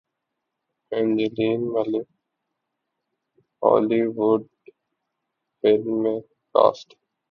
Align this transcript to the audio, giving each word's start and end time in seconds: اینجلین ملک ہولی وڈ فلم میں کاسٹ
اینجلین 0.91 1.61
ملک 1.73 2.07
ہولی 3.63 4.01
وڈ 4.17 4.41
فلم 5.63 5.87
میں 6.03 6.19
کاسٹ 6.55 6.87